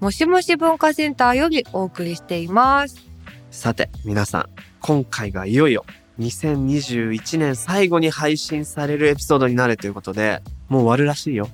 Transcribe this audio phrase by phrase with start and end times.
[0.00, 2.96] もしもし文化センターよりお送りしています。
[3.50, 4.48] さて、皆さん、
[4.80, 5.86] 今回がいよいよ
[6.18, 11.48] 2021年最後に配信されるエピソードになるということで、もう終わるらしいよ。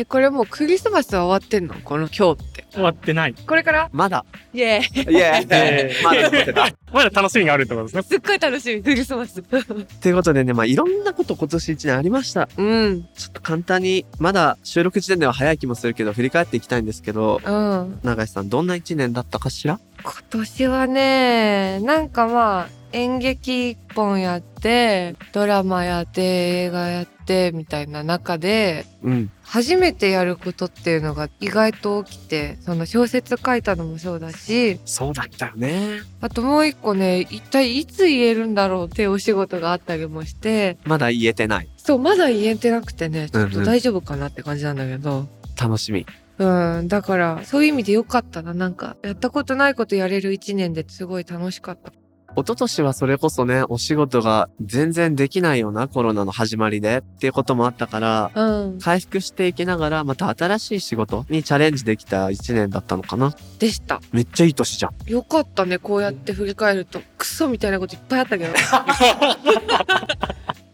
[0.00, 1.74] え、これもうクリスマスは終わってんの？
[1.82, 2.64] この今日って。
[2.70, 3.34] 終わってない。
[3.34, 3.88] これから？
[3.92, 4.24] まだ、
[4.54, 5.12] イエーイ。
[5.12, 6.68] いやいえー まだ残ってた。
[6.92, 8.02] まだ楽しみがあるってことですね。
[8.02, 9.42] すっごい楽しみ、クリスマス。
[10.00, 12.48] ということでね、まあいろんなこと今年1年ありました。
[12.56, 13.02] うん。
[13.16, 17.98] ちょっと簡単に、まだ収録時点では早い気もするけど、振り返っていきたいんですけど、うん。
[18.04, 19.80] 永井さん、どんな1年だったかしら？
[20.04, 27.17] 今年はね、なんかまあ、演劇一本やって、ドラマやって、映画やって、
[27.54, 29.30] みたいな中で、うん。
[29.42, 36.00] 初めてやることっていうのが意外と起きて、その小説書いたのもそうだし、そうだったよね。
[36.20, 41.68] あともう一個ね、一体いつ言えるんだろうっていうお仕事があったりもして、まだ言えてない。
[41.78, 46.04] そう、まだ言えてなくてね、ちょっとうんうん大丈夫かなって感じなんだけど、楽しみ。
[46.38, 48.54] うん、だから、そういう意味で良かったな。
[48.54, 51.92] なんか、やったことないことやれる一年ですごい楽しかった。
[52.36, 58.78] 一昨年はそれこそね、お仕事が全然できないようなコロナの始まりでっていうこともあったから、うん。
[58.78, 63.34] 回復していきながら、また新しい仕事にチャレンジできた1年だったのかな。
[63.58, 64.00] でした。
[64.12, 65.10] めっちゃいい年じゃん。
[65.10, 67.00] よかったね、こうやって振り返ると。
[67.16, 68.52] クソみたいなこといっぱいあったけど。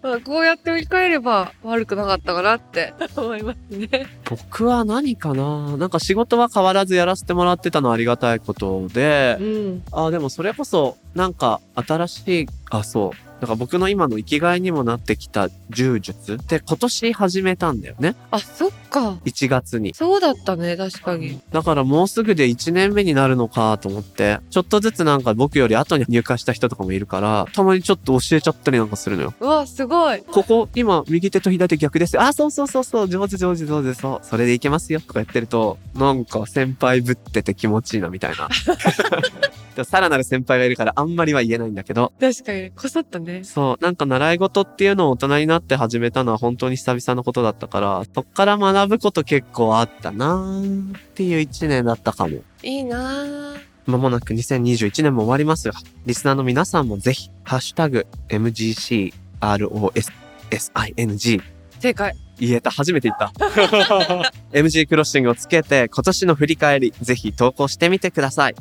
[0.04, 3.88] まあこうやって振り返れば悪くなかったかなって 思いますね。
[4.28, 5.78] 僕は何かな？
[5.78, 9.82] なんか仕事は変わらずやらせてもらってたのはありがたいことで、うん。
[9.92, 13.40] あ、でもそれこそ、なんか新しい、あ、そう。
[13.40, 18.14] だから僕の今の生きがいにもなってきた柔術って今年始めたんだよね。
[18.30, 19.18] あ、そっか。
[19.24, 19.92] 1月に。
[19.92, 21.40] そうだったね、確かに。
[21.50, 29.34] だからもうすぐで1年目になるのかと思って、ちょっとずつなんか僕より後に入会した人とかもいるから、たまにちょっと教えちゃったりなんかするのよ。
[29.40, 30.22] うわ、すごい。
[30.22, 32.22] ここ、今、右手と左手逆ですよ。
[32.22, 34.26] あ、そうそうそうそう、上手上手上手、そう。
[34.26, 35.00] それでいけますよ。
[35.00, 38.48] とか言ってると、なんか先輩ぶってて気持ちいいな、みたいな。
[39.82, 43.42] さらなる先輩がいるからあんまりは言えないんだけど、確かに、こそったね。
[43.42, 52.42] そう、なんか習い事っていうのを大人になって始めたのは本当に久々のことだったから、そっから学ぶこと結構あったなーっていう一年だったかも。
[52.62, 53.58] いいなぁ。
[53.86, 55.74] まもなく2021年も終わりますが、
[56.06, 59.12] リスナーの皆さんもぜひ、ハッシュタグ、MGCROSSING、
[61.80, 62.16] 正解。
[62.38, 63.32] 言えた、初めて言った。
[64.52, 68.54] MG クロッシングをつけて、今年の振り返り、ぜひ投稿してみてください。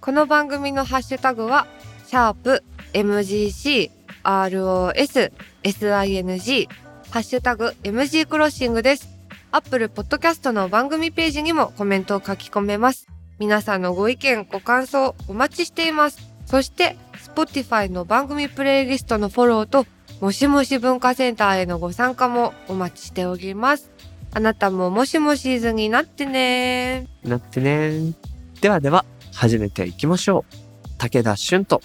[0.00, 1.66] この番組のハッシュタグは、
[2.06, 2.62] シャープ
[2.94, 3.90] MGC
[4.22, 6.68] ROS SING
[7.10, 9.17] ハッシュタグ MG クロッシングです。
[9.50, 13.06] アップルポッドキャストの番組ページにもコメントを書き込めます。
[13.38, 16.18] 皆さんのご意見、ご感想お待ちしています。
[16.44, 16.98] そして、
[17.34, 19.86] Spotify の番組プレイリストのフォローと、
[20.20, 23.90] もしもし文化センターへのご参加もお待ちしております。
[24.34, 28.12] あなたももしもしーずになってねなってね
[28.60, 30.88] ではでは、始めていきましょう。
[30.98, 31.80] 武田俊と、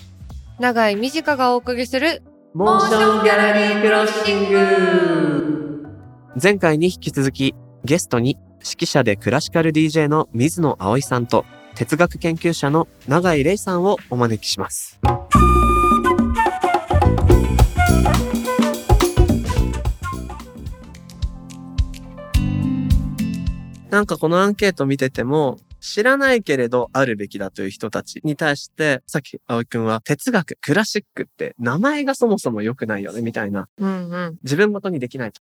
[0.60, 2.24] 長い短がお送りする
[2.54, 5.33] モーションギャラリークロッシング
[6.42, 7.54] 前回に引き続き、
[7.86, 11.46] ゲストに指揮者でクラシカル DJ の水野葵さんと、
[11.76, 15.00] 哲学研究者の永井玲さんをお招きします。
[23.92, 33.68] なんかこのアンケート見てても、知らないけれどあるべきだという人たちに対して、さっき葵くんは哲学、クラシックって名前がそもそも良くないよね、みたいな。
[33.78, 34.38] うんうん。
[34.42, 35.42] 自分ごとにできないと。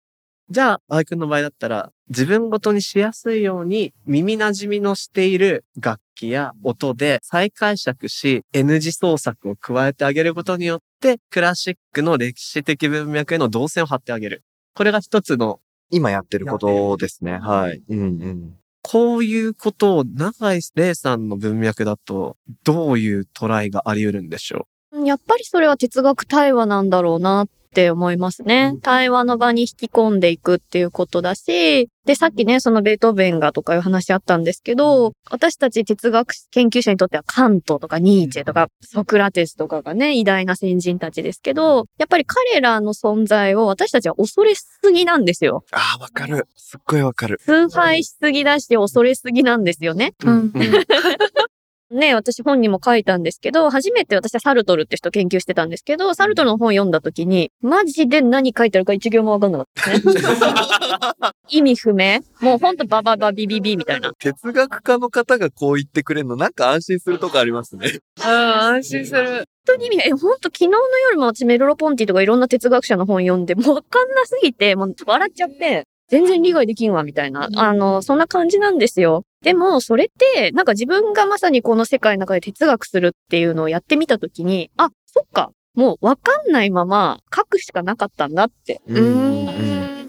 [0.51, 14.43] じゃあ、葵くんの場合だったら、自分ごとにしやすいように耳馴染みのしている楽器や音で再解釈し、N 字創作を加えてあげることによって、クラシックの歴史的文脈への動線を張ってあげる。
[14.75, 17.39] これが一つの、今やってることですね。
[17.39, 17.83] はい。
[17.89, 18.57] うんうん。
[18.83, 25.07] こういうことを永井玲さんの文脈だと、どういうトライがあり得るんでしょう？
[25.07, 28.75] やっぱりそれは哲学対話なんだろうなって思いますね。
[28.83, 45.63] 対話の場に引き込んでいくっていうことだし、で、さっきね、そのベートーベンがとかいう話あったんですけど、私たち哲学研究者にとってはカントとかニーチェとかソクラテスとかがね、偉大な先人たちですけど、やっぱり彼らの存在を私たちは恐れすぎなんですよ。
[45.73, 46.49] ああ、わかる。
[46.57, 47.39] すっごいわかる。
[47.45, 50.15] 崇拝しすぎだし恐れすぎなんですよね。
[50.25, 50.53] うんうん
[51.91, 60.15] ね、私本にも書いたんですけど、初めて私はサルトルって人研究してたんですけど、サルトルの本読んだ時に、マジで何書いてあるか一行もわかんなかったですね。
[61.51, 62.21] 意味不明？
[62.41, 64.13] もうほんとバババビビビみたいな。
[64.19, 67.99] 哲学家の方がこう言ってくれるの、なんか安心するとこありますね。
[68.19, 69.27] うん、安心する。
[69.27, 70.79] 本当に意味、え、ほんと昨日の
[71.11, 77.49] 夜も私メロロポンティとかいろんな哲学者の本読んで、もうわかんなすぎて、もう笑っちゃって、全然理解できんわ、みたいな。
[77.57, 79.25] あの、そんな感じなんですよ。
[79.43, 88.81] でも、それって、なんか自分がまさにこの世界の中で哲学するっていうのをやってみたときに、あ、そっか、もうわかんないまま書くしかなかったんだって。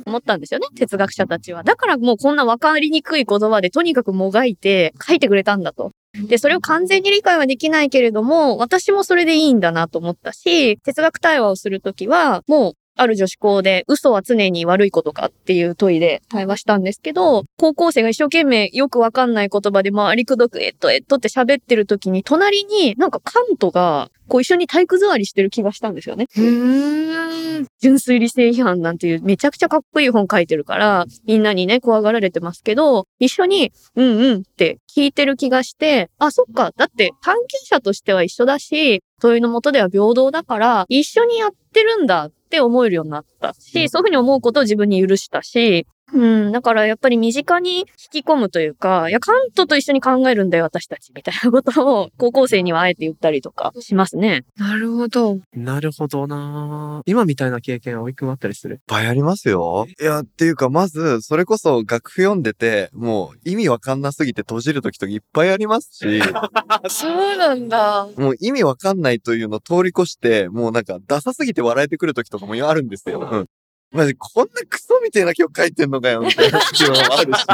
[0.05, 1.63] 思ったんですよね、哲学者たちは。
[1.63, 5.91] だからもうこんなわかりにくい言葉でとにかくもがいて書いてくれたんだと。
[6.13, 26.27] で、それを完全に理解はできないけれども、私もそれでいいんだなと思ったし、哲学対話をするときは、もう、ある女子校で嘘は常に悪いことかっていう問いで対話したんですけど、高校生が一生懸命よくわかんない言葉で回りくどくえっとえっとって喋ってる時に、隣になんかカントがこう一緒に体育座りしてる気がしたんですよね。
[26.37, 27.67] うーん。
[27.81, 47.85] 純粋理性批判なんていうめちゃくちゃかっこいい本書いてるから、みんなにね、怖がられてますけど、一緒に、うんうんって聞いてる気がして、あ、そっか、だって関係者としては一緒だし、問いのもとでは平等だから、一緒にやってるんだって思えるようになったし、そういうふうに思うことを自分に許したし、うん、だからやっぱり身近に引
[48.23, 54.43] き込むというか、いや、カントと一緒に考えるんだよ、私たち、みたいなことを高校生にはあえて言ったりとかしますね。
[54.57, 55.39] なるほど。
[55.53, 58.75] なるほどな今みたいな経験、葵くんあったりする？
[58.75, 59.87] いっぱいありますよ。
[59.99, 66.21] いや、っていうか、まず、それこそ楽譜読んでて、もう意味わかんなすぎて閉じるときとかいっぱいありますし、
[66.89, 68.07] そうなんだ。
[68.17, 73.27] もう意味わかんないというのを通り越して、もうなんかダサすぎて笑えてくるときとかもあるんですよ。
[73.31, 73.47] うん。
[73.91, 77.45] マジ、こんなクソみたいな曲書いてんのかよ、みたいな 時もあるし。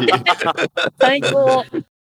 [1.00, 1.66] 最高。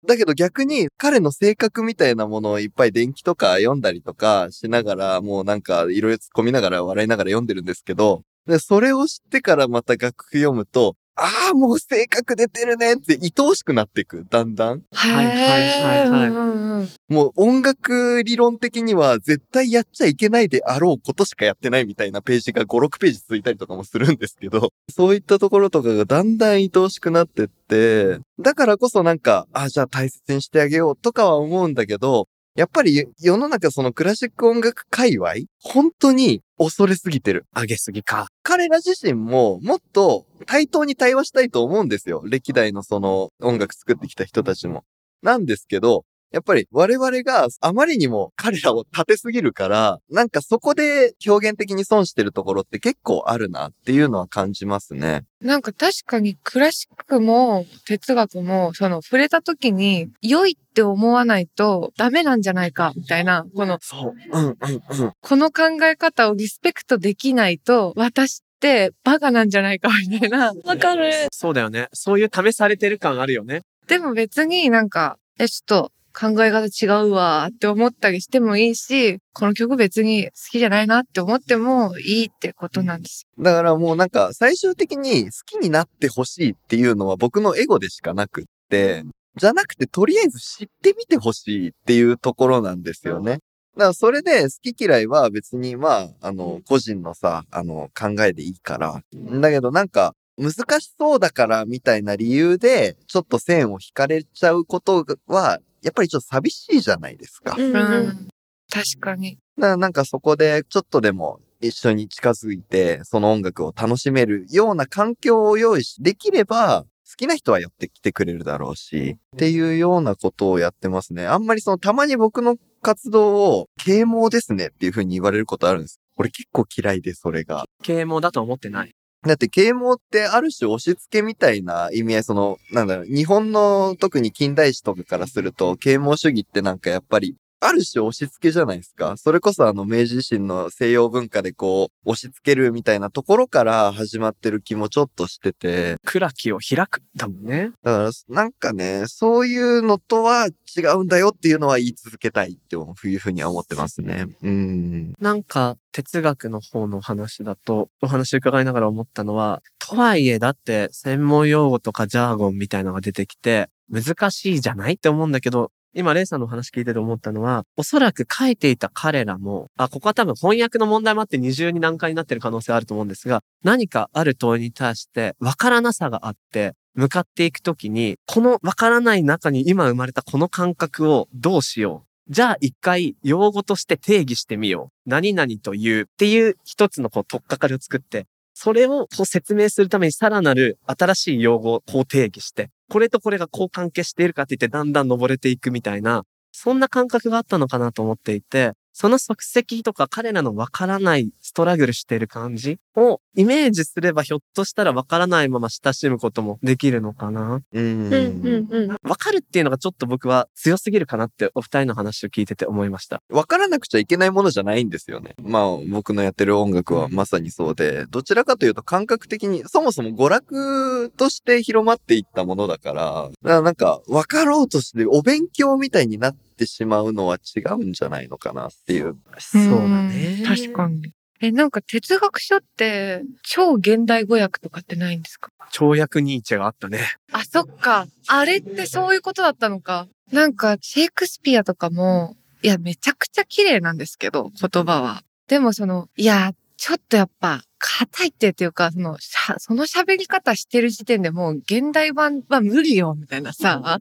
[0.07, 14.83] だけど逆に彼の性格みたいなものをいっぱい電気とか読んだりとかしながら、もうなんかいろいろ突っ込みながら笑いながら読んでるんですけど、で、それを知ってからまた楽譜読むと、ああ、もう性格出てるねって愛おしくなっていく、だんだん。
[14.93, 37.47] はいはいはいはいうんうんうんもう音楽理論的には絶対やっちゃいけないであろうことしかやってないみたいなページが5、6ページ続いたりとかもするんですけど、そういったところとかがだんだん愛おしくなってって、だからこそなんか、あ、じゃあ大切にしてあげようとかは思うんだけど、やっぱり世の中そのクラシック音楽界隈、本当に恐れすぎてる。
[37.55, 38.29] 上げすぎか。
[38.43, 42.23] 彼ら自身ももっと対等に対話したいと思うんですよ。
[42.27, 44.85] 歴代のその音楽作ってきた人たちも。
[45.23, 55.25] なんですけど、やっぱり我々があまりにも彼らを立てすぎるから、なんかそこで表現的に損してるところって結構あるなっていうのは感じますね。
[55.41, 64.15] なんか確かにクラシックも哲学もその触れた時に良いって思わないとダメなんじゃないかみたいな、この、そう。
[64.31, 65.13] うんうんうん。
[65.21, 70.53] この考え方をリスペクトできないと私ってバカなんじゃないかみたいな。
[70.65, 71.13] わかる。
[71.33, 71.89] そうだよね。
[71.93, 73.63] そういう試されてる感あるよね。
[73.89, 89.05] でも別になんか、え、ちょっと考え方違うわって思ったりしてもいいし、この曲別に好きじゃないなって思ってもいいってことなんですだからもうなんか最終的に好きになってほしいっていうのは僕のエゴでしかなくって、
[89.37, 93.39] じゃなくてとりあえず知ってみてほしいっていうところなんですよね。
[93.77, 99.01] だからそれで好き嫌いは別にまあ、あの、個人のさ、あの、考えでいいから。
[99.41, 107.57] だけどなんか、難しそうだからみたいな理由で、ちょっと線を引かれちゃうことは、やっぱりちょっと寂しいじゃないですか。
[107.59, 108.29] うんううんん。
[108.71, 109.39] 確かに。
[109.59, 121.27] だからなんかそこでちょっとでも一緒に近づいて、その音楽を楽しめるような環境を用意し、できれば、好きな人は寄ってきてくれるだろうし、っていうようなことをやってますね。
[121.27, 126.01] あんまりその、たまに僕の活動を、啓蒙ですねっていう風に言われることあるんです。
[126.17, 127.65] 俺結構嫌いで、それが。
[127.83, 128.93] 啓蒙だと思ってない。
[129.27, 139.17] だって啓蒙ってある種押し付けみたいな意味合い、その、なんだろう、日本の特に近代史とかからすると、啓蒙主義ってなんかやっぱり、ある種押し付けじゃないですか。
[139.19, 147.03] それこそあの明治維新の西洋文化でこう、押し付けるみたいなところから始まってる気もちょっとしてて、暗きを開く。
[147.15, 147.73] だもんね。
[147.83, 154.27] だからなんかね、そういうのとは違うんだよっていうのは言い続けたいっていうふうには思ってますね。
[154.43, 155.13] うん。
[155.21, 185.11] なんか、哲学の方の話だと、お話伺いながら思ったのは、とはいえ、だって、専門用語とかジャーゴンみたいなのが出てきて、難しいじゃないって思うんだけど、今、レイさんの話聞いてて思ったのは、おそらく書いていた彼らも、あ、ここは多分翻訳の問題もあって二重に難解になってる可能性あると思うんですが、何かある問いに対して、わからなさがあって、向かっていくときに、このわからない中に今生まれたこの感覚をどうしようじゃあ一回用語として定義してみよう。
[185.11, 207.61] 何々というっていう一つのこう、取っかかりを作って、それをこう説明するためにさらなる新しい用語をこう定義して、これとこれがこう関係しているかって言ってだんだん登れていくみたいな、そんな感覚があったのかなと思っていて、その足跡とか彼らのわからないストラグルしている感じをイメージすればひょっとしたらわからないまま親しむこともできるのかな。
[207.73, 207.83] うん。
[207.83, 208.97] うんうんうん。
[209.09, 213.23] わかるっていうのがちょっと僕は強すぎるかなってお二人の話を聞いてて思いました。
[213.31, 215.35] わからなくちゃいけないものじゃないんですよね。
[215.43, 229.17] まあ僕のやってる音楽はまさにそうで、どちらかというと感覚的に、そもそも娯楽として広まっていったものだから、だからなんか分かろうとしてお勉強みたいになってしまうのは違うんじゃないのかなっていう。
[229.39, 230.45] そうだね。
[230.47, 231.13] 確かに。
[231.43, 235.51] え、なんか哲学書って超現代語訳とかってないんですか？
[235.73, 237.01] 跳躍ニーチェがあったね。
[237.33, 238.07] あ、そっか。
[238.29, 240.07] あれってそういうことだったのか。
[240.33, 245.23] なんか、シェイクスピアとかも、いや、めちゃくちゃ綺麗なんですけど、言葉は。
[245.49, 254.01] でもその、いや、ちょっとやっぱ、硬いってっていうか、その、しゃその喋り方してる時点でもう、現代版は無理よ、みたいなさ、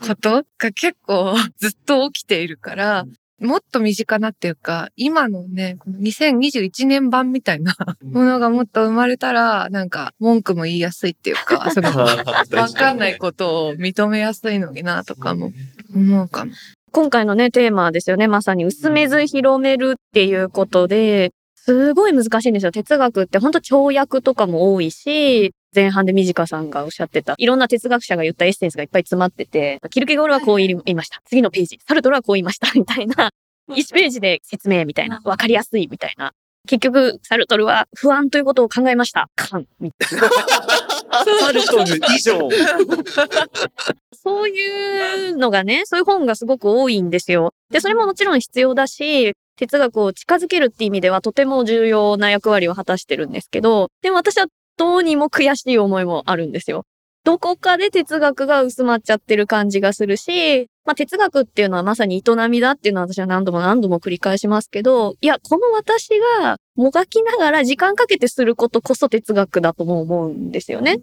[0.00, 3.04] ことが結構 ずっと起きているから、
[3.38, 15.52] もっと身近なっていうか、今のね、この2021年版みたいなものがもっと生まれたら、なんか文句も言いやすいっていうか、その、 わかんないことを認めやすいのになとかも
[15.94, 16.52] 思うかも。
[16.90, 18.26] 今回のね、テーマですよね。
[18.26, 21.32] まさに薄めず広めるっていうことで、
[21.64, 22.72] すごい難しいんですよ。
[22.72, 31.22] 哲学って本当跳躍とかも多いし、前半で短さんがおっしゃってた、いろんな哲学者が言ったエッセンスがいっぱい詰まってて、キルケゴールはこう言いました。
[31.24, 32.72] 次のページ、サルトルはこう言いました。
[32.74, 33.30] みたいな。
[33.70, 35.20] 1ページで説明みたいな。
[35.22, 36.32] わかりやすいみたいな。
[36.66, 39.28] 結局、サルトルは不安ということを考えました。
[39.36, 40.28] カンみたいな。
[41.42, 42.48] サルトル以上。
[44.12, 47.54] そういうのがね、そういう本がすごく多いんですよ。
[47.70, 56.82] で、それももちろん必要だし、哲学を近づけるって意味ではとても重要な役割を果たしてるんですけど、でも私はどうにも悔しい思いもあるんですよ。
[57.22, 66.08] どこかで哲学が薄まっちゃってる感じがするし、まあ哲学っていうのはまさに営みだっていうのは私は何度も何度も繰り返しますけど、いや、この私
[66.40, 70.98] がもがきながら時間かけてすることこそ哲学だとも思うんですよね。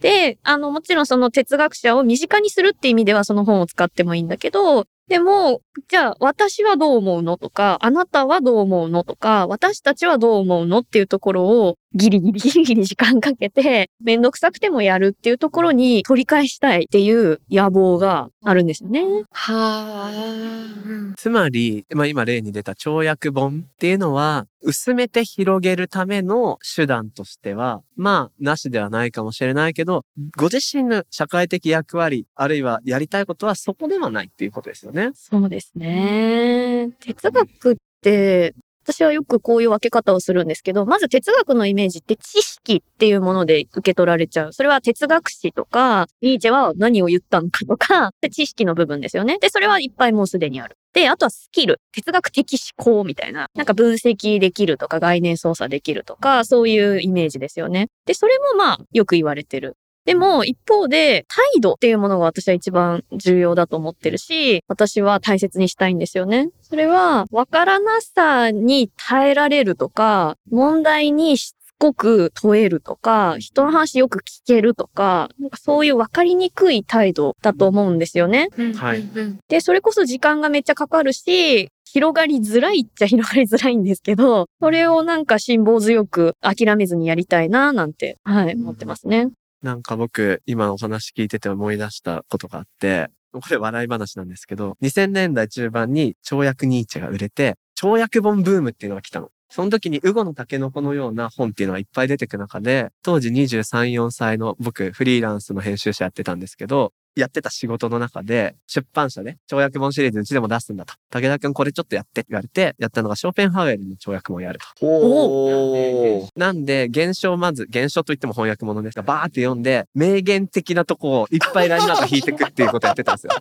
[0.00, 7.36] で、あの、もちろんその哲学者を身近にするって意味ではその本を使ってもいいんだけど、でも、じゃあ私はどう思うの？
[7.36, 9.04] とか、あなたはどう思うの？
[9.04, 10.78] とか、私たちはどう思うの？
[10.80, 19.04] っていうところをギリギリギリギリ時間かけて、めんどくさくてもやるっていうところに取り返したいっていう野望があるんですよね。
[19.30, 21.14] はあ。
[21.16, 30.02] つまり、まあ今例に出た跳躍本っていうのは、薄めて広げるための手段としては、まあ、なしではないかもしれないけど、
[30.36, 34.95] ご自身の社会的役割、あるいはやりたいことはそこではないっていうことですよね。
[35.14, 36.90] そうですね。
[37.00, 38.54] 哲学って、
[38.88, 44.52] 私はよくこういう分け方をするんですけど、まず哲学のイメージって知識っていうもので受け取られちゃう。
[44.52, 49.38] それは哲学史とか、ニーチェは何を言ったのかとか、 知識の部分ですよね。
[49.40, 50.76] で、それはいっぱいもうすでにある。
[50.92, 51.80] で、あとはスキル。
[51.92, 53.48] 哲学的思考みたいな。
[53.56, 57.88] なんか分析できるとか概念操作できるとか、そういうイメージですよね。
[58.06, 59.76] で、それもまあよく言われてる。
[60.06, 66.48] でも、一方で、態度っていうものが私は一番重要だと思ってるし、私は大切にしたいんですよね。
[66.62, 78.48] それは、わからなさに耐えられるとか、問題にしつこく問えるとか、人の話よく聞けるとか、なんかそういうわかりにくい態度だと思うんですよね。
[78.76, 89.30] はいうんで、それこそ時間がめっちゃかかるし、広がりづらいっちゃ広がりづらいんですけど、それをなんか辛抱強く諦めずにやりたいな、なんて、はい、思ってますね。
[89.62, 99.30] なんか僕、今お話聞いてて思い出したことがあって、これ笑い話なんですけど、2000年代中盤に超薬ニーチェが売れて、超薬本ブームっていうのが来たの。
[99.48, 110.94] その時に、ウゴのタケノコのような本っていうのがいっぱい出てく中で、当時23、4歳の僕、フリーランスの編集者やってたんですけど、やってた仕事の中で、出版社で、跳躍本シリーズうちでも出すんだと。
[111.10, 114.86] 武田くんこれちょっとやってって言われて、やったのがショーペンハウエルの跳躍本をやると。
[114.86, 116.28] おー。
[116.36, 123.32] なんで、現象まず、現象といっても翻訳物ですが、バーって読んで、名言的なとこをいっぱいラインナップ引いてくっていうことをやってたんですよ。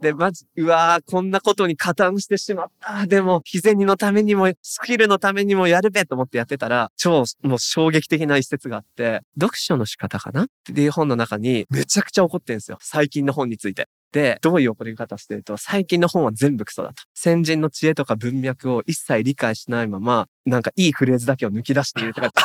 [0.00, 3.06] で、まじ、うわー、こんなことに加担してしまった。
[3.06, 10.44] でも、日銭のためにも、スキルのためにもやるべと思ってやってたら、超、もう衝撃的な一節があって、読書の仕方かな？
[10.44, 12.78] っていう本の中に、めちゃくちゃ怒ってんですよ。
[12.80, 13.88] 最近の本について。
[14.12, 17.02] で、どういう怒り方してると、最近の本は全部クソだと。
[17.14, 22.30] 先人の知恵とか文脈を一切理解しないまま、なんかいいフレーズだけを抜き出して言うとか、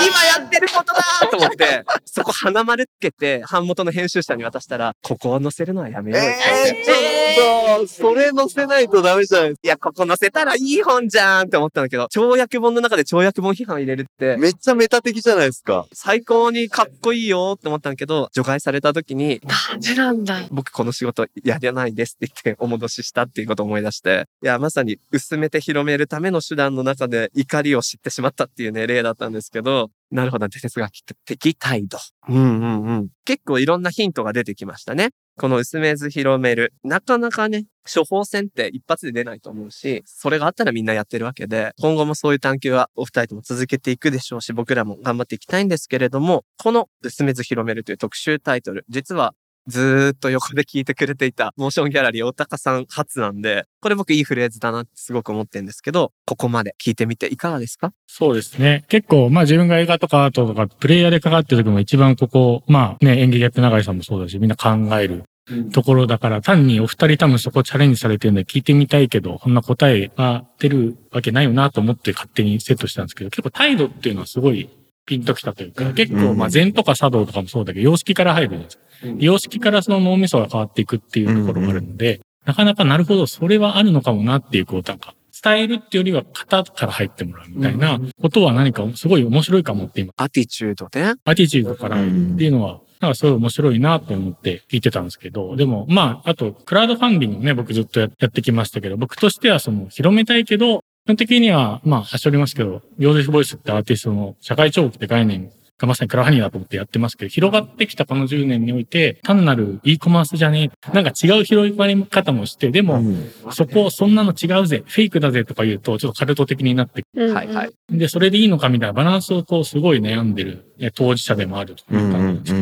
[0.06, 6.40] 今やってることだと思って、そこ鼻丸つけて、版元の編集者に渡したら、ここを載せるのはやめようよって。
[6.60, 15.86] えー、ちょっと、それ載せないとダメじゃないですいや、ここ載せたらいい本じゃんって思ったんだけど、跳躍本の中で跳躍本批判入れるってか。、めっちゃメタ的じゃないですか。
[15.92, 20.40] 最高にかっこいいよって思ったんだけど、除外された時に、感じなんだ。
[20.50, 30.90] 僕この仕事やらないですって言ってお戻ししたっていうことを思い出して、いや、まさに薄めて広めるための手段の中で怒りを知ってしまったっていうね、例だったんですけど、なるほど、哲学
[31.24, 31.98] 的態度。
[32.28, 33.08] うんうんうん。
[33.24, 35.10] 結構いろんなヒントが出てきましたね。
[35.38, 36.74] この薄めず広める。
[36.84, 49.34] なかなかね、処方箋って一発で出ないと思うし、それがあったらみんなやってるわけで、今後もそういう探求はお二人とも続けていくでしょうし、僕らも頑張っていきたいんですけれども、この薄めず広めるという特集タイトル、実は
[49.66, 57.92] ずーっと横で聞いてくれていたモーションギャラリー大高さん初なんで、これ僕いいフレーズだなってすごく思ってるんですけど、ここまで聞いてみていかがですか？
[58.06, 58.84] そうですね。
[58.88, 65.24] 結構、まあ自分が映画とかアートとかプレイヤーで関わってる時も一番ここ、まあね、演劇やってる永井さんもそうだし、みんな考える
[65.72, 74.68] ところだから、単にお二人多分そこチャレンジされてるんで聞いてみたいけど、こんな答えが出るわけないよなと思って勝手にセットしたんですけど、結構態度っていうのはすごい
[75.10, 79.16] ピンときたというか、結構まあ禅とか茶道とかもそうだけど、様式から入るんですよ。
[79.18, 91.14] 様式からその脳みそが変わっていくっていうところがあるので、なかなかなるほど、それはあるのかもなっていう、こう、なんか、伝えるっていうよりは型から入ってもらうみたいなことは何かすごい面白いかもって今、アティチュードね。
[91.24, 110.92] アティチュードからっていうのは、なんかすごい面白いなと思って聞いてたんですけど、でもまあ、あと、クラウドファンディングね、僕ずっとやってきましたけど、僕としてはその、広めたいけど、基本的には、まあ、はしょりますけど、ヨーゼフ・ボイスってアーティストの社会彫刻って概念がまさにクラファニーだと思ってやってますけど、広がってきたこの10年において、単なる e コマースじゃねえ。
[110.92, 113.02] なんか違う広がり方もして、でも、
[113.50, 117.72] そこ、そんなの違うぜ、フェイクだぜとか言うと、ちょっとカルト的になってうんはいはい。
[117.90, 122.12] で、それでいいのかみたいなバランスをこう、すごい悩んでるえ当事者でもあるという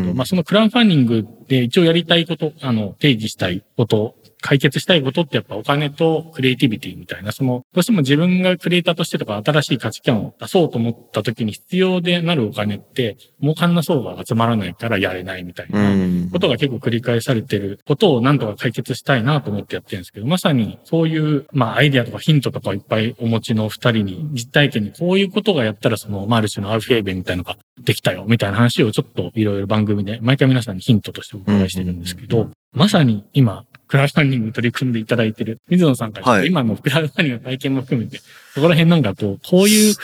[0.07, 15.95] ど、まあそのクラウドファンディングで一応やりたいこと、あの、提示したいこと、解決したいことってやっぱお金とクリエイティビティみたいな、その、どうしても自分がクリエイターとしてとか新しい価値観を出そうと思った時に必要でなるお金って、儲かんな層が集まらないからやれないみたいな。
[15.95, 16.31] ん。
[16.31, 38.21] ことが結構繰り返されてることを何とか解決したいなと思ってやってるんですけど、まさにそういう、まあアイディアとかヒントとかをいっぱいお持ちの二人に実体験にこういうことがやったらその、まあある種のアウフェーベンみたいなのができたよみたいな話をちょっといろいろ番組で毎回皆さんにヒントとしてお伺いしてるんですけど、まさに今、クラウドファンディングに取り組んでいただいてる水野さんから、はい今のクラウドファンディングの体験も含めて、
[38.55, 39.95] そこら辺なんかこう、こういう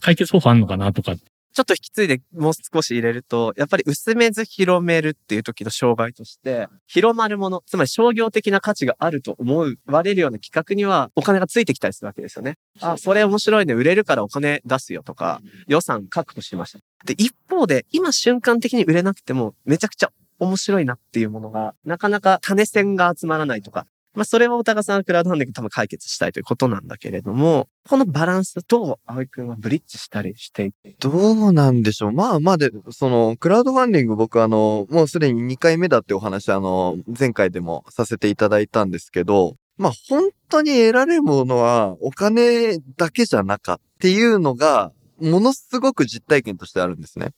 [0.00, 1.14] 解決方法あるのかなとか、
[1.54, 12.56] ちょっと引き継いでもう少し入れると、やっぱり薄めず広めるっていう時の障害として、広まるもの、つまり商業的な価値があると思われるような企画にはお金がついてきたりするわけですよね。
[12.80, 16.80] あ、それ面白いね、売れるからお金出すよとか、予算確保しました。
[17.04, 30.94] で、一方で、今瞬間的に売れなくても、めちゃくちゃ面白いなっていうものが、なかなか種線が集まらないとか、まあ、それはお高さんはクラウドファンディング多分解決したいということなんだけれども、このバランスと、葵くんはブリッジしたりしていて。
[31.00, 32.12] どうなんでしょう。
[32.12, 47.30] まあまあで、その、クラウドファンディング僕あの、もうすでに2回目だってお話あの、前回でもさせていただいたんですけど、まあ本当に得られるものはお金だけじゃなかっていうのが、ものすごく実体験としてあるんですね。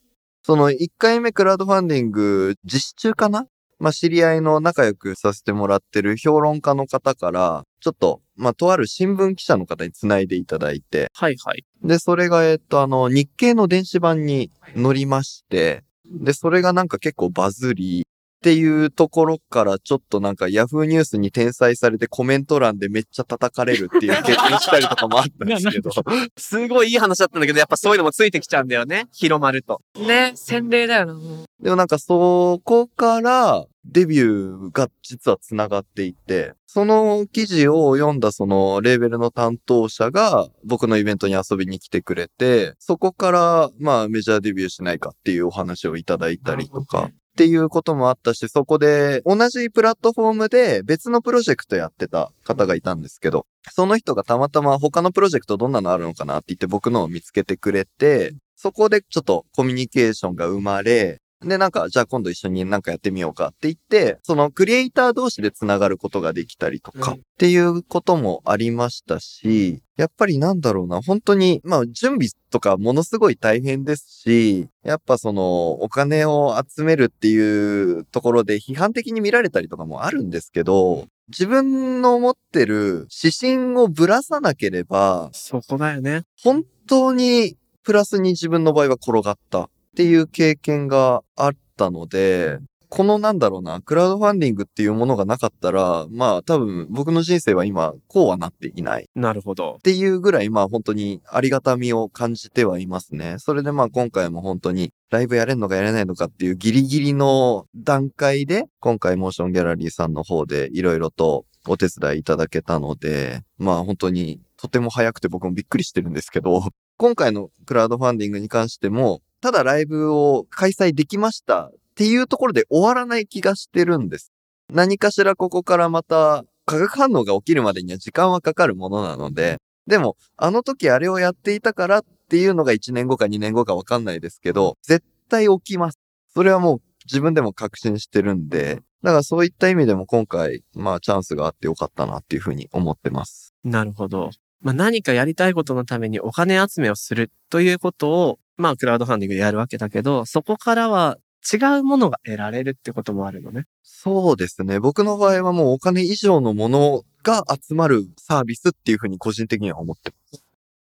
[0.46, 3.48] その1回目クラウドファンディング実施中かな？
[3.80, 11.64] まあ知り合いの仲良くさせてもらってる評論家の方から、ちょっと、まあとある新聞記者の方につないでいただいて、はいはい。
[11.82, 25.90] で、それが、えっと、あの、日経の電子版に載りまして、で、それがなんか結構バズり、っていうところからちょっとなんかヤフーニュースに転載されてコメント欄でめっちゃ叩かれるっていう経験したりとかもあったんですけど。
[26.36, 29.08] すごいいい話だったんだけど、やっぱそういうのもついてきちゃうんだよね。
[29.12, 29.80] 広まると。
[29.98, 31.46] ね、洗礼だよな、もう。
[31.62, 47.10] でもなんかそこからデビューが実は繋がっていて、その記事を読んだそのレーベルの担当者が僕のイベントに遊びに来てくれて、そこからまあメジャーデビューしないかっていうお話をいただいたりとか。
[47.36, 86.22] っていうこともあったし、そこで同じプラットフォームで別のプロジェクトやってた方がいたんですけど、その人がたまたま他のプロジェクトどんなのあるのかなって言って僕のを見つけてくれて、そこでちょっとコミュニケーションが生まれ、で、なんか、じゃあ今度一緒になんかやってみようかって言って、そのクリエイター同士で繋がることができたりとか、うんっていうこともありましたし、やっぱりなんだろうな、本当に、まあ準備とかものすごい大変ですし、やっぱそのお金を集めるっていうところで批判的に見られたりとかもあるんですけど、自分の持ってる指針をぶらさなければ、そこだよね。
[86.42, 92.58] 本当にプラスに自分の場合は転がったっていう経験があったので、
[92.90, 99.08] このなんだろうな、クラウドファンディングっていうものがなかったら、まあ多分僕の人生は今こうはなっていない。
[99.14, 99.80] なるほどっ。
[99.80, 103.36] ていうぐらい、まあ本当にありがたみを感じてはいますね。
[103.38, 116.62] それでまあ今回も本当にライブやれんのかやれないのかっていうギリギリの段階で、今回モーションギャラリーさんの方でいろいろとお手伝いいただけたので、まあ本当にとても早くて僕もびっくりしてるんですけど、
[116.98, 124.32] 今回のクラウドファンディングに関しても、ただライブを開催できましたっていうところで終わらない気がしてるんです。
[124.72, 135.98] 何かしらここからまた化学反応が起きるまでには時間はかかるものなので、でも、あの時あれをやっていたからっていうのが1年後か2年後かわかんないですけど、絶対起きます。
[136.34, 143.54] それはもう自分でも確信してるんで、だからそういった意味でも今回、まあチャンスがあってよかったなっていうふうに思ってます。
[143.62, 144.30] なるほど。
[144.60, 151.18] まあ、何かやりたいことのためにお金集めをするということを、まあ、クラウドファンディングでやるわけだけど、そこからは
[151.52, 153.64] 違うものが得られるってこともあるのね。
[153.82, 154.80] そうですね。
[154.80, 160.25] 僕の場合はもうお金以上のものが集まるサービスっていうふうに個人的には思ってます。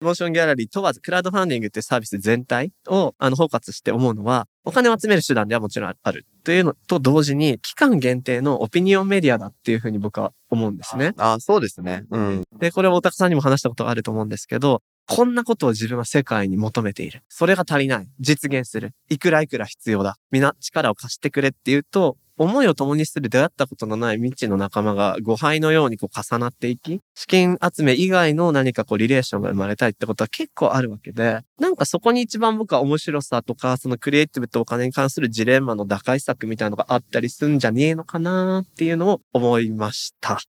[0.02, 6.26] モーションギャラリー問わず、クラウドファンディングっていうサービス全体を、あの、包括して思うのは、お金を集める手段ではもちろんある。
[6.46, 11.14] というのと同時に、期間限定のオピニオンメディアだっていうふうに僕は思うんですね。
[11.18, 12.06] ああ、そうですね。
[12.12, 12.44] うん。
[12.60, 17.24] で、これを大高さんにも話したことがあると思うんですけど、こんなことを自分は世界に求めている。
[17.30, 18.08] それが足りない。
[18.20, 18.92] 実現する。
[19.10, 20.18] いくらいくら必要だ。
[20.30, 40.40] みんな力を貸してくれっていうと、思いを共にする出会ったことのない未知の仲間が誤配のようにこう重なっていき、資金集め以外の何かこうリレーションが生まれたいってことは結構あるわけで、なんかそこに一番僕は面白さとか、そのクリエイティブとお金に関するジレンマの打開策みたいなのがあったりすんじゃねえのかなっていうのを思いました。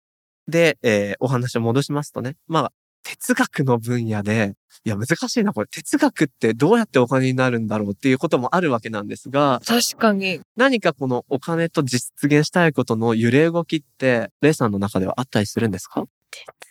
[0.46, 2.36] で、えーお話を戻しますとね。
[2.46, 2.72] まあ、
[3.10, 5.66] 哲学の分野で、いや、難しいな、これ。
[5.66, 10.40] 哲学ってどうやってお金になるんだろうっていうこともあるわけなんですが、確かに。
[10.56, 16.04] 何かこのお金と実現したいことの揺れ動きって、レイさんの中ではあったりするんですか？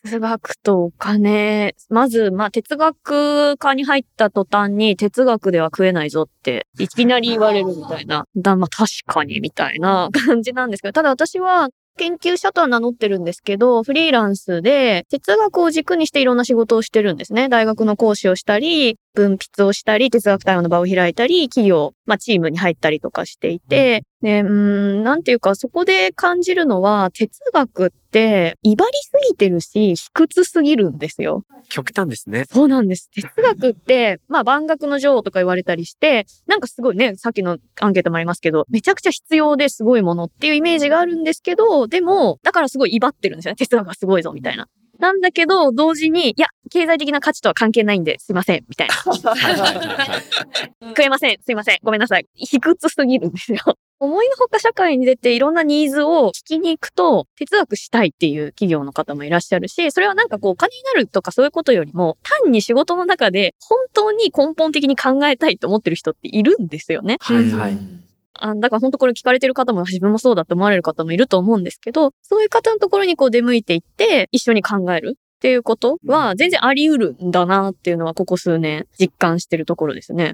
[0.04, 1.76] 哲学とお金。
[1.90, 8.26] まず、まあ、哲学科に入った途端に哲学では食えないぞって、いきなり言われるみたいな。
[8.38, 11.68] だ、まあ、確かにみたいな感じなんですけど、ただ私は、
[12.00, 17.50] 研究者とは名乗ってるんですけど、フリーランスで哲学を軸にしていろんな仕事をしてるんですね。
[17.50, 31.44] 大学の講師をしたり、分筆をしたり、哲学対話の場を開いたり、企業、まあチームに入ったりとかしていて、で、うーん、なんていうか、そこで感じるのは、哲学って、威張りすぎてるし、卑屈すぎるんですよ。
[31.70, 32.46] 極端ですね。
[32.46, 33.10] そうなんです。
[33.12, 43.56] 哲学って、まあ万学の女王とか言われたりして、なんかすごいね、さっきのアンケートもありますけど、めちゃくちゃ必要ですごいものっていうイメージがあるんですけど、でも、だからすごい威張ってるんですよね。
[43.56, 44.68] 哲学がすごいぞ、みたいな。
[45.00, 48.96] なんだけど、同時に、いや、経済的な価値とは関係ないんで、すいません、みたいな。
[50.90, 52.28] 食えません、すいません、ごめんなさい。
[52.36, 53.60] 卑屈すぎるんですよ。
[54.02, 67.18] 思いのほか社会に出ていろんなニーズを聞きに行くと、哲学したいっていう企業の方もいらっしゃるし、それはなんかこうお金になるとかそういうことよりも、単に仕事の中で本当に根本的に考えたいと思ってる人っているんですよね。
[67.22, 67.78] はいはい。
[68.42, 80.34] あだから本当これ聞かれてる方も自分もそうだと思われる方もいると思うんですけど、そういう方のところにこう出向いていって一緒に考えるっていうことは全然あり得るんだなっていうのはここ数年実感してるところですね。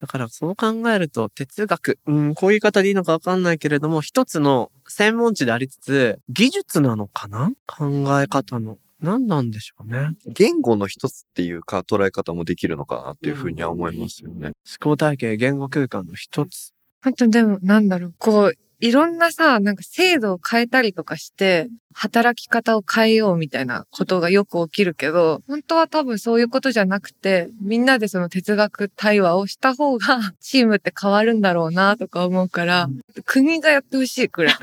[0.00, 7.52] だからそう考えると哲学、うん、こういう言い方でいいのかわかんないけれども、一つの専門知でありつつ、技術なのかな？
[7.66, 7.86] 考
[8.22, 8.78] え方の。
[8.98, 10.12] 何なんでしょうね。
[10.26, 14.46] 言語の一つっていうか捉え方もできるのかなっていうふうには思いますよね。
[14.46, 16.72] 思考体系、言語空間の一つ。
[17.02, 32.90] あとでも、なんだろう、こう、いろんなさ、なんか制度を変えたりとかして、働き方を変えようみたいなことがよく起きるけど、本当は多分そういうことじゃなくて、みんなでその哲学対話をした方が、チームって変わるんだろうなとか思うから、
[33.24, 34.54] 国がやってほしいくらい。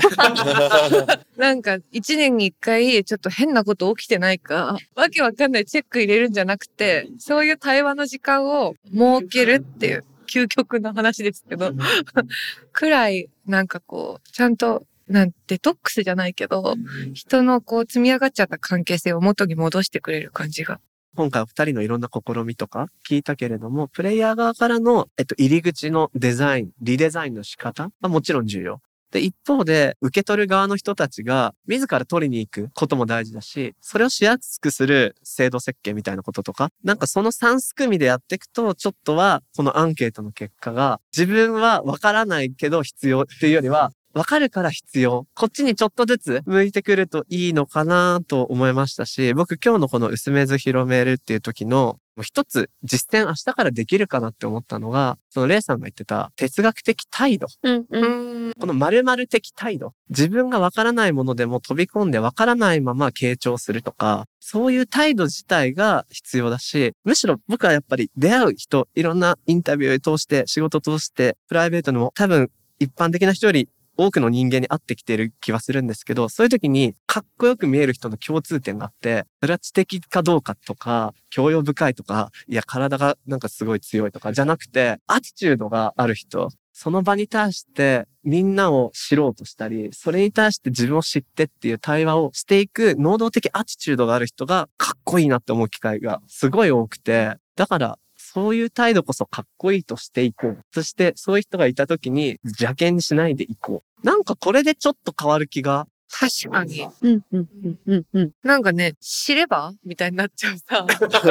[1.37, 11.73] なんか、一年に一回、ちょっと変なこと起きてないか、わけわかんないチェック入れるんじゃなくて、そういう対話の時間を設けるっていう、究極の話ですけど、
[12.73, 16.75] くらい、なんかこう、ちゃんと、なんデトックスじゃないけど、
[17.13, 20.79] 人のこう積み上がっちゃった関係性を元に戻してくれる感じが。
[21.15, 28.81] 今回お二人のいろんな試みとか聞いたけれども、プレイヤー側からの、えっと、入り口のデザイン、リデザインの仕方はもちろん重要。
[29.13, 45.27] で、一方で、受け取る側の人たちが、自ら取りに行くことも大事だし、それをしやすくする制度設計みたいなこととか、なんかその3すくみでやっていくと、ちょっとは、このアンケートの結果が、自分はわからないけど必要っていうよりは、わかるから必要。
[45.35, 57.47] こっちにちょっとずつ向いてくるといいのかなと思いましたし、僕今日のこの薄めず広めるっていう時の一つ実践明日からできるかなって思ったのが、そのレイさんが言ってた哲学的態度。
[57.63, 57.87] うんう。
[57.89, 58.53] うんん。
[58.59, 59.93] この〇〇的態度。
[60.09, 97.99] 自分がわからないものでも飛び込んでわからないまま傾聴するとか、そういう態度自体が必要だし、むしろ僕はやっぱり出会う人、いろんなインタビューを通して、仕事を通して、プライベートでも多分一般的な人より多くの人間に会ってきてる気はするんですけど、そういう時にかっこよく見える人の共通点があって、それは知的かどうかとか、教養深いとか、いや、体がなんかすごい強いとか、じゃなくて、アティチュードがある人、その場に対してみんなを知ろうとしたり、それに対して自分を知ってっていう対話をしていく能動的アティチュードがある人がかっこいいなって思う機会がすごい多くて、だから
[98.33, 100.59] そういう態度こそかっこいいとしていこう。
[100.71, 104.05] そしてそういう人がいた時に邪険にしないでいこう。
[104.05, 105.87] なんかこれでちょっと変わる気が。
[106.09, 106.87] 確かに。
[107.01, 108.31] うんうんうんうんうん。
[108.43, 110.85] なんかね、知ればみたいになっちゃうさ。
[110.87, 111.23] ことって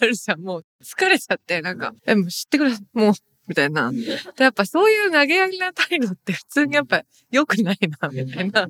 [0.00, 0.40] あるじゃん。
[0.40, 3.14] もう疲れちゃって、なんか、え、もう知ってくれ、もう、
[3.52, 3.92] みたいな。
[3.92, 8.68] でやっぱそういう投げやりな態度って普通にやっぱ良くないな、みたいな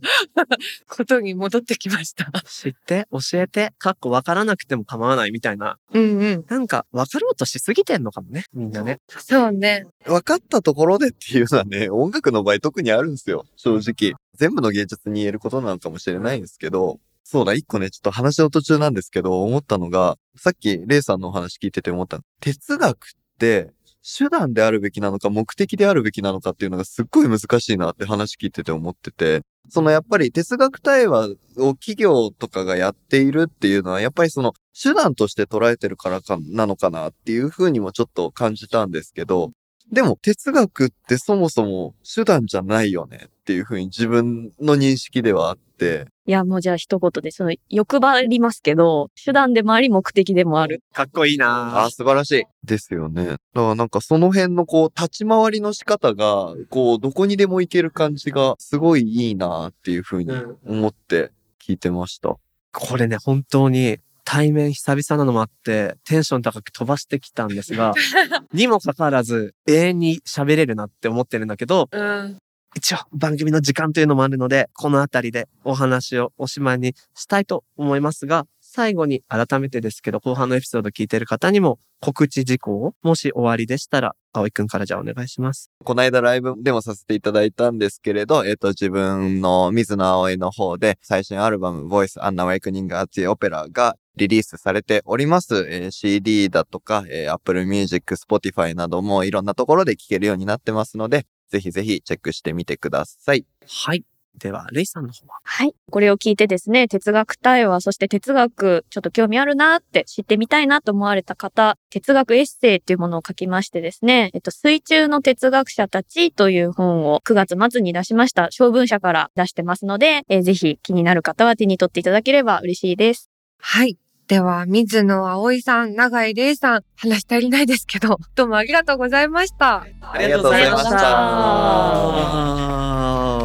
[0.89, 2.31] ことに戻ってきました。
[2.47, 5.79] 知って、教えて、かっこわからなくても構わないみたいな。
[5.93, 6.45] うんうん。
[6.49, 9.01] なんかわかろうとしすぎてんのかもね、みんなね。
[9.09, 9.87] そうね。
[10.05, 13.45] 分かったところでっていうのはね、音楽の場合特にあるんですよ。
[13.57, 14.15] 正直。
[14.35, 22.23] 全部の芸術に言えることなのかもしれないんですけど、そうだ、一個ね、ちょっと話の途中なんですけど、思ったのが、さっきレイさんのお話聞いてて思ったの。
[22.41, 23.71] 哲学って、
[24.03, 39.53] 手段であるべきなのか目的であるべきなのかっていうのがすっごい難しいなって話聞いてて思ってて、そのやっぱり哲学対話を企業とかがやっているっていうのは、やっぱりその手段として捉えてるからかなのかなっていうふうにもちょっと感じたんですけど、
[39.93, 50.81] でも哲学ってそもそも手段じゃないよねっていうふうに自分の認識ではあって、いや、もうじゃあ一言で、その欲張りますけど、手段でもあり目的でもある。
[50.93, 52.45] かっこいいなああ、素晴らしい。
[52.65, 53.27] ですよね。
[53.27, 62.37] だからなんかその辺のこう立ち回りの仕方が、こうどこにでも行ける感じがすごいいいなっていうふうにうん思って聞いてました。
[62.73, 67.95] これね、本当に対面久々なのもあって、テンション高く飛ばしてきたんですが、
[68.55, 72.39] にもかかわらず永遠に喋れるなって思ってるんだけど、うん。
[72.75, 85.71] 一応番組の時間というのもあるので、このあたりでお話をおしまいにしたいと思いますが、最後に改めてですけど、後半のエピソード聞いてる方にも告知事項を、もし終わりでしたら、葵くんからじゃあお願いします。
[85.85, 95.67] この間ライブでもさせていただいたんですけれど、えっ、と、自分の水野葵の方で最新アルバム Voice An Awakening at the Opera がリリースされております。
[95.69, 103.45] えー CD だとか、えー Apple Music、Spotify などもいろんなところで聴けるようになってますので、ぜひぜひチェックしてみてください。
[103.69, 104.05] はい。
[104.39, 105.35] では、レイさんの方は？
[105.45, 105.75] はい。
[105.91, 118.49] これを聞いてですね、哲学対話、そして哲学、ちょっと興味あるなって知ってみたいなと思われた方、哲学エッセイっていうものを書きましてですね、えっと、水中の哲学者たちという本を9月末に出しました。
[118.51, 123.29] 小文社から出してますので、えーぜひ気になる方は手に取っていただければ嬉しいです。
[123.59, 123.99] はい。
[124.33, 129.87] では、水野葵さん、永井玲さん、話足りないですけど、 どうもありがとうございました。
[130.01, 132.19] ありがとうございましたありがとうご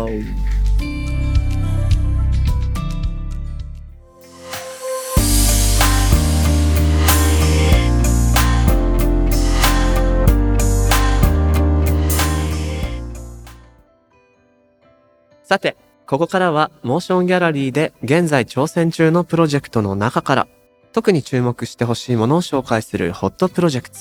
[0.06, 0.32] ざいまし
[15.42, 15.44] た。
[15.44, 20.48] さて、ここからはモーションギャラリーで現在挑戦中のプロジェクトの中から
[20.94, 23.98] 特に注目してほしいものを紹介するホットプロジェクト。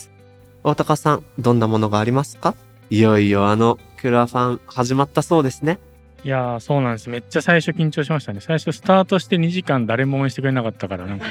[0.64, 2.54] 大高さん、どんなものがありますか？
[2.90, 5.78] いよいよあの、クラファン始まったそうですね。
[6.26, 7.08] いやー、そうなんです。
[7.08, 8.40] めっちゃ最初緊張しましたね。
[8.40, 11.26] 最初スタートして2時間誰も応援してくれなかったから、なんか、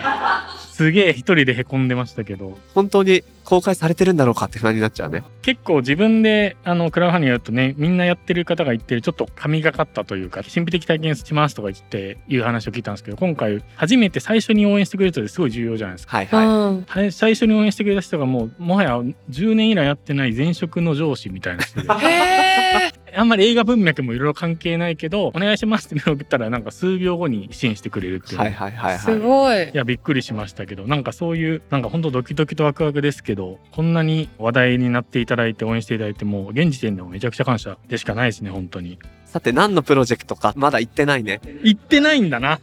[0.72, 5.24] すげえ一人で凹んでましたけど、本当に公開されてるんだろうかって不安になっちゃうね。
[5.42, 16.16] 結構自分で、あの、クラウドファンディングやるとね、みんなやってる方が言ってる、ちょっと神がかったというか、神秘的体験しますとか言って、いう話を聞いたんですけど、今回、初めて最初に応援してくれる人ってすごい重要じゃないですか。
[16.16, 17.12] はいはい。
[17.12, 18.98] 最初に応援してくれた人がもう、もはや
[19.30, 21.88] 10年以来やってない前職の上司みたいな人で。
[21.90, 28.40] へあんまり映画文脈もいろいろ関係ないけど、お願いしますってメール送ったらなんか数秒後に支援してくれるっていう。
[28.40, 29.20] はいはいはいすはい。
[29.20, 29.70] ごいい。
[29.74, 39.00] や、びっくりしましたけど、なんかそういう、なんか本当ドキドキとワクワクですけど、こんなに話題になっていただいて応援していただいて、もう現時点でもめちゃくちゃ感謝でしかないですね、本当に。
[39.36, 41.42] さて何のプロジェクトかまだ言ってないね。
[41.62, 42.62] 行ってないんだな。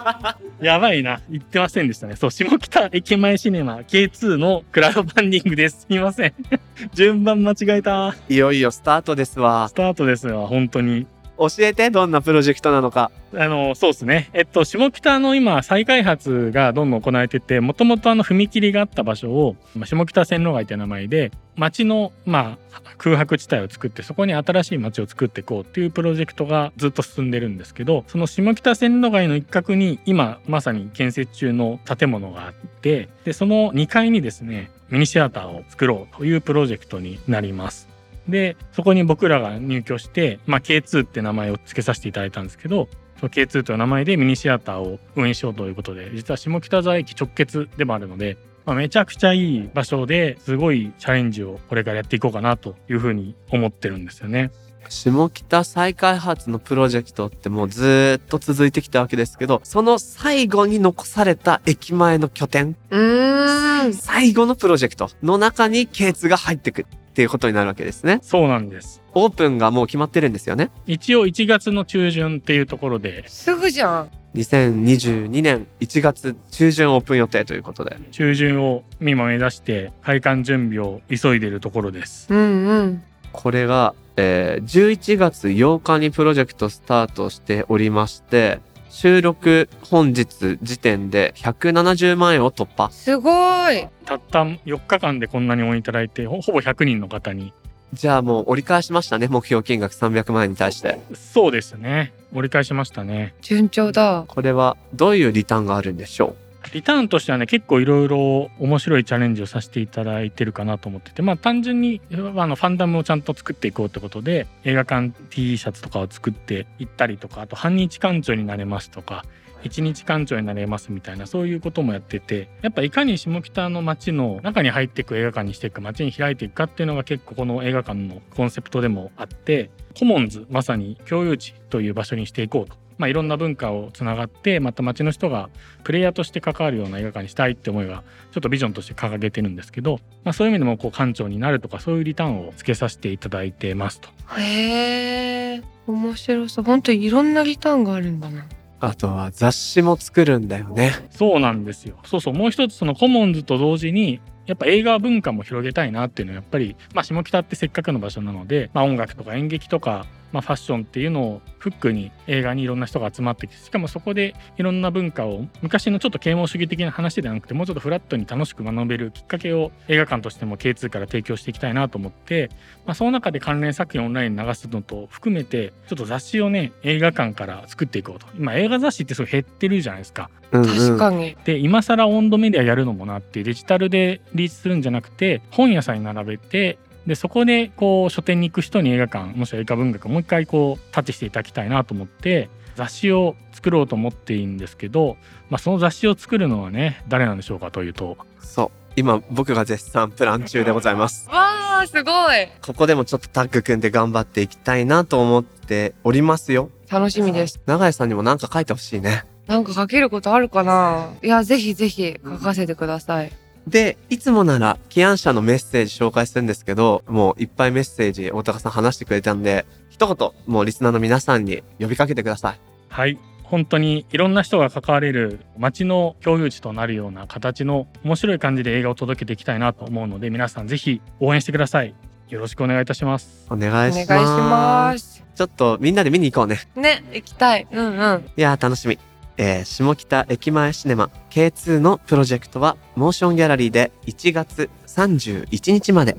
[0.60, 1.22] やばいな。
[1.30, 2.16] 行ってませんでしたね。
[2.16, 5.80] そう、下北駅前シネマ K2 のクラウドファンディングです。
[5.80, 6.34] すみません。
[6.92, 8.14] 順番間違えた。
[8.28, 9.72] いよいよスタートですわス。
[9.72, 11.06] タートですよ、本当に。
[11.40, 13.10] 教えてどんなプロジェクトなのか。
[13.34, 14.28] あの、そうですね。
[14.34, 37.89] えっと、下北の今、再開発がどんどん行われてて、もともとあの踏切があった場所を、下北線路街という名前で、街の、まあ、空白地帯を作って、そこに新しい街を作っていこうっていうプロジェクトがずっと進んでるんですけど、その下北線路街の一角に、今、まさに建設中の建物があって、で、その2階にですね、ミニシアターを作ろうというプロジェクトになります。
[38.30, 42.88] で、そこに僕らが入居して、まあ、K2 って名前を付けさせていただいたんですけど、
[43.18, 54.50] その K2 という名前でミニシアターを運営しようということで、実は下北沢駅直結でもあるので、まあ、めちゃくちゃいい場所ですごいチャレンジをこれからやっていこうかなというふうに思ってるんですよね。
[54.88, 63.94] 下北再開発のプロジェクトってもうずーっと続いてきたわけですけど、その最後に残された駅前の拠点、うーん。
[63.94, 68.20] 最後のプロジェクトの中に K2 が入ってくっていうことになるわけですね。
[68.22, 69.02] そうなんです。
[69.14, 70.70] オープンがもう決まってるんですよね。
[70.86, 74.10] 一応1月の中旬っていうところで、すぐじゃん。
[74.34, 77.96] 2022年1月中旬オープン予定ということで。
[78.12, 82.28] 中旬を今目指して開館準備を急いでいるところです。
[82.30, 83.02] うんうん。
[83.32, 92.90] これが、えー11月8日にプロジェクトスタートしておりまして、収録本日時点で170万円を突破。
[92.90, 93.30] すご
[93.72, 93.86] い。
[94.04, 97.52] たった4日間でこんなに応援いただいて、ほほぼ100人の方に
[97.92, 101.00] じゃあもう折り返しましたね、目標金額300万円に対して。
[101.14, 102.12] そうですね。
[102.32, 103.34] 折り返しましたね。
[103.42, 104.24] 順調だ。
[104.28, 106.36] これはどういうリターンがあるんでしょ
[106.72, 119.24] リターンとしてはね、結構いろいろ面白いチャレンジをさせていただいてるかなと思ってて、まあ単純にあのファンダムをちゃんと作っていこうってことで、映画館 T シャツとかを作っていったりとか、あと半日館長になれますとか、
[119.62, 132.76] 一日館長になれますみたいなそういうこともやっててやっぱいかに下北の街の中に入っていく映画館にしていくか街に開いていくかっていうのが結構この映画館のコンセプトでもあってコモンズまさに共有地という場所にしていこうと。
[133.00, 135.48] まあ、いろんな文化をつながってまた街の人が
[135.84, 144.10] プレイヤーとして関わるような映画館にしたいって思いがちょっとビジョンとして掲げてるんですけど、まあ、そういう意味でもこう館長になるとかそういうリターンをつけさせていただいてますと。
[144.38, 145.62] へえ。
[145.86, 146.64] 面白そう。
[146.66, 148.42] 本当にいろんなリターンがあるんだな。
[148.42, 148.44] う
[148.80, 150.92] あとは雑誌も作るんだよね。
[151.08, 151.96] そうなんですよ。
[152.04, 152.34] そうそう。
[152.34, 172.50] もう一つそのコモンズと同時に、やっぱ映画文化も広げたいなっていうのはやっぱり、まあ下北ってせっかくの場所なので、まあ音楽とか演劇とか、まあファッションっていうのをフックに映画にいろんな人が集まってきて、しかもそこでいろんな文化を昔のちょっと啓蒙主義的な話ではなくて、もうちょっとフラットに楽しく学べるきっかけを映画館としても K2 から提供していきたいなと思って、
[172.84, 178.26] まあその中で関連作品をオンラインに流すのと含めて、ちょっと雑誌をね、映画館から作っていこうと。
[178.36, 180.30] 今映画雑誌ってすごい減ってるじゃないですか。
[180.50, 181.36] 確かに。
[181.44, 195.16] で今更温度メディアやるのもなってデジタルでリリースするんじゃなくて本屋さんに並べてでそこでこう書店に行く人に映画館もしくは映画文学をもう一回こうタッチしていただきたいなと思って雑誌を作ろうと思っているんですけど、
[195.48, 198.80] まあ、その雑誌を作るのはね誰なんでしょうかというとそう。
[198.96, 201.28] 今僕が絶賛プラン中でございます。
[201.28, 202.48] わあ、すごい。
[202.60, 206.70] ここでもちょっとタッグ組んで頑張っていきたいなと思っておりますよ。
[206.90, 207.60] 楽しみです。
[207.66, 209.24] 永井さんにも何か書いてほしいね。
[209.46, 213.32] なんか書けることあるかないや、ぜひぜひ書かせてください。
[213.66, 222.60] で、いつもなら、起案者のメッセージ紹介するんですけど、もういっぱいメッセージ、大高さん話してくれたんで、一言、もうリスナーの皆さんに呼びかけてください。
[222.88, 231.92] はい本当にいろんな人が関われる街の共有地となるような形の面白い感じで映画を届けていきたいなと思うので皆さんぜひ応援してください
[232.28, 234.12] よろしくお願いいたしますお願いします。
[234.12, 235.24] お願いします。
[235.34, 236.60] ちょっとみんなで見に行こうね。
[236.76, 237.66] ね、行きたい。
[237.72, 238.30] うんうん。
[238.36, 238.98] いやー楽しみ。
[239.42, 246.14] えー、下北駅前シネマ K2 のプロジェクトは、モーションギャラリーで1月31日まで。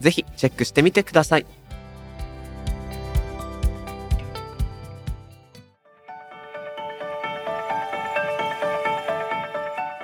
[0.00, 1.46] ぜひチェックしてみてください。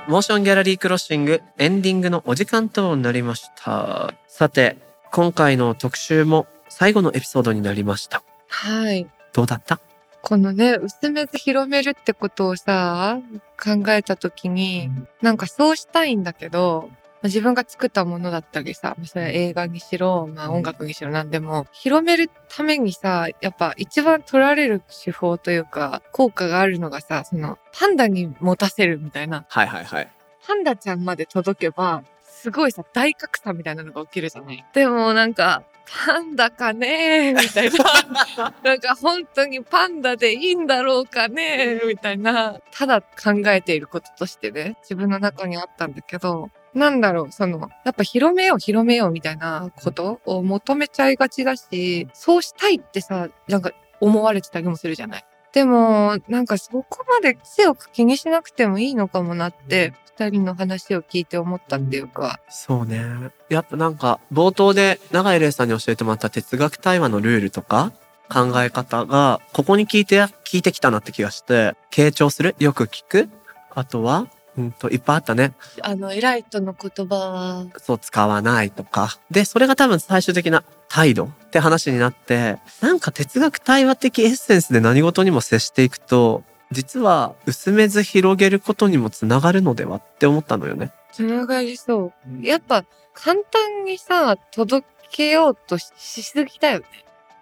[0.08, 4.14] モーションギャラリークロッシングエンディングのお時間となりました。
[4.28, 4.78] さて、
[5.12, 8.22] 今回の特集も最後のエピソードになりました。
[8.48, 9.06] はい。
[9.34, 9.78] どうだった？
[10.22, 13.18] このね、薄めて広めるってことをさ、
[13.62, 14.88] 考えたときに、
[15.20, 16.90] なんかそうしたいんだけど、
[17.24, 29.44] 自分が作ったものだったりさ、それは映画にしろ、まあ音楽にしろ何でも、広めるためにさ、やっぱ一番取られる手法というか、効果があるのがさ、その、パンダに持たせるみたいな。
[29.48, 30.10] はいはいはい。
[30.46, 34.64] パンダちゃんまで届けば、すごいさ、大格差みたいなのが起きるじゃない。
[34.72, 35.62] でもなんか、
[36.06, 37.34] パンダかね？
[37.34, 38.54] みたいな。
[38.62, 41.80] なんか本当にパンダでいいんだろうかね？
[41.86, 42.60] みたいな。
[42.70, 55.24] ただ考えていることとしてね、自分の中にあったんだけど、なんだろう、その、やっぱ広めよう広めようみたいなことを求めちゃいがちだし、そうしたいってさ、なんか思われてたりもするじゃない？
[55.52, 63.02] でも、なんかそこまで強く気にしなくてもいいのかもなって、二人の話を聞いて思ったっていうか、そうね。
[63.48, 67.92] やっぱなんか、冒頭で永井玲さんに教えてもらった哲学対話のルールとか、
[68.30, 73.28] 考え方が、ここに聞いて、聞いてきたなって気がして、傾聴するよく聞く
[73.74, 75.52] あとは、うんと、いっぱいあったね。
[75.80, 79.18] あの、偉い人の言葉は、そう使わないとか。
[79.30, 80.62] で、それが多分最終的な
[80.94, 90.92] 態度って話になって、なんか哲学対話的エッセンスで何事にも接していくと、実は薄めず広げることにもつながるのではって思ったのよね。
[91.10, 92.46] つながりそう。
[92.46, 92.84] やっぱ、
[93.14, 96.84] 簡単にさ、届けようとししすぎだよね。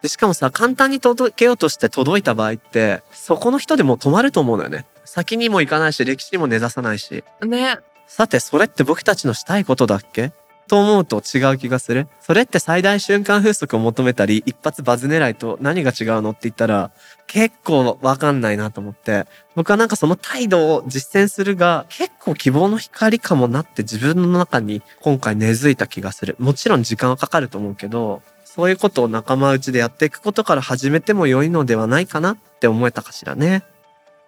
[0.00, 4.86] で、しかもさ、簡単に届けようとして届いた場合って、そこの人でもう止まると思うのよね。
[5.04, 7.24] 先にも行かないし、歴史にも根ざさないし。
[7.44, 7.78] ね。
[8.06, 10.32] さて、それって僕たちのしたいことだっけ？
[10.70, 12.06] と思うと違う気がする。
[12.20, 16.92] それって最大瞬間風速を求めたり、一発バズ狙いと何が違うのって言ったら、
[17.26, 26.36] 結構わかんないなと思って、僕はなんかその態度を実践するが、結構希望の光かもなって自分の中に今回根付いた気がする。
[26.38, 33.64] もちろん時間はかかると思うけど、そういうことを仲間内でやっていくことから始めても良いのではないかなって思えたかしらね。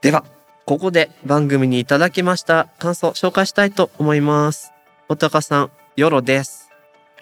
[0.01, 0.25] では、
[0.65, 4.73] ここで番組にいただきました感想紹介したいと思います。
[5.09, 6.71] おたかさん、よろです。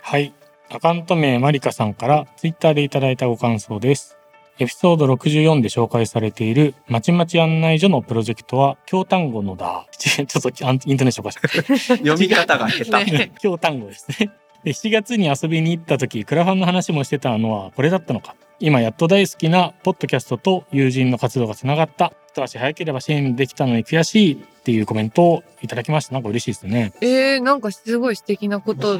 [0.00, 0.32] はい。
[0.70, 4.16] アカウント名マリカさんからツイッターでいただいたご感想です。
[4.60, 9.88] エピソード64で紹介されているまちまち案内所のプロジェクトは京単語のだ。
[9.98, 11.98] ちょっとイントネーションおかしい。
[12.06, 13.10] 読み方が下手。
[13.10, 14.30] ね 京単語ですね。
[14.62, 18.36] で7月に遊びに行った時、クラファンの話もしてたのはこれだったのか。
[18.60, 22.12] 今やっと大好きなポッドキャストと友人の活動がつながった。
[22.32, 26.12] 一足早ければ支援できたのに悔しいっていうコメントをいただきました。
[26.12, 26.92] なんか嬉しいですね。
[27.00, 28.98] えー、なんかすごい素敵なこと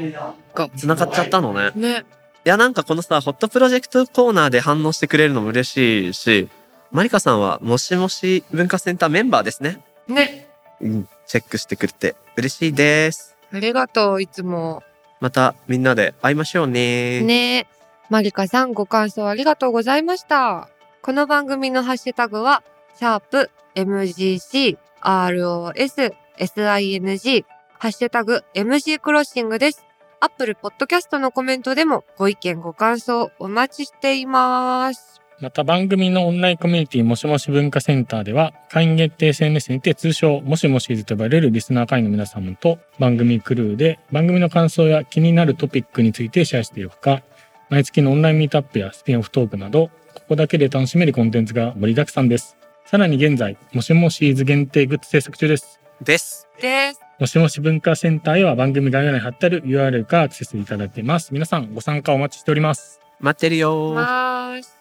[0.55, 0.71] が。
[0.71, 1.53] 繋がっちゃったの？
[1.53, 1.71] ね。
[1.75, 2.05] ね。
[2.45, 6.49] いや、なんかこのさ、ホットプロジェクトコーナーで反応してくれるのも嬉しいし、
[6.91, 9.79] マリカさんはもしもし文化センターメンバーですね。
[10.09, 10.49] ね。
[10.81, 13.37] うん、チェックしてくれて嬉しいです。
[13.53, 14.83] ありがとう、いつも。
[15.21, 17.21] またみんなで会いましょうね。
[17.21, 17.69] ね
[18.11, 20.69] マリカさんご感想ありがとうございました。
[21.01, 22.65] この番組のハッシュタグは、
[22.97, 27.45] シャープ MGC ROS SING
[27.79, 29.87] ハッシュタグ MC クロッシングです。
[30.19, 35.21] アップルポッドキャストのコメントでもご意見ご感想お待ちしています。
[35.41, 47.23] また番組のオンラインコミュニティもしもし文化センターでは会員限定 SNS にて通称もしもしずと呼ばれるリスナー会員の皆様と番組クルーで番組の感想や気になるトピックについてシェアしているほか
[47.71, 52.57] 毎月のオンラインミートアップやスピンオフトークなどここだけで楽しめるコンテンツが盛りだくさんです。
[52.85, 55.81] さらに現在もしもしーず限定グッズ制作中です。
[56.03, 56.49] です。
[56.61, 57.01] です。
[57.21, 61.33] もしもし文化センターへは番組概要欄に貼ってある URL からアクセスいただけます。
[61.33, 63.01] 皆さんご参加お待ちしております。
[63.21, 63.95] 待ってるよー。
[63.95, 64.77] ます。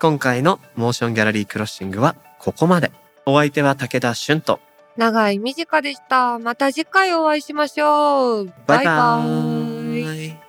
[0.00, 2.90] 今回のモーションギャラリークロッシングはここまで。
[3.26, 4.60] お相手は武田俊と。
[4.96, 6.38] 長い短でした。
[6.38, 8.52] また次回お会いしましょう。
[8.66, 10.45] バイバーイ。